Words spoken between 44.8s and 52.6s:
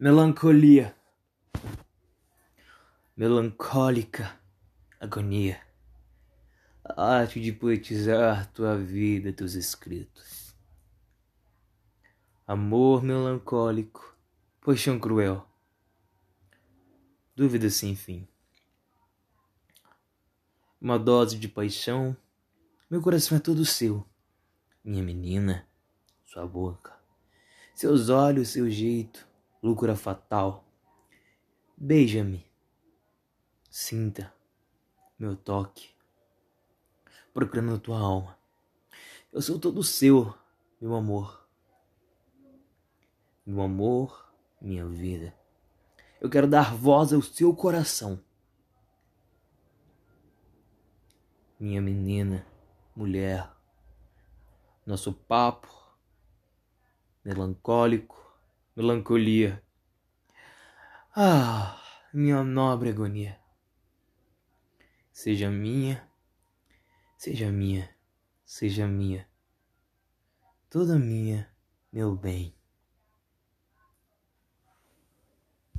vida. Eu quero dar voz ao seu coração. Minha menina,